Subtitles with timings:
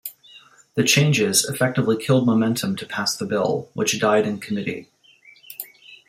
[0.73, 4.89] The changes effectively killed momentum to pass the bill, which died in committee.